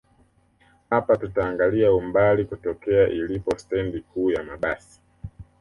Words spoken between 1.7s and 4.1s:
umbali kutokea ilipo stendi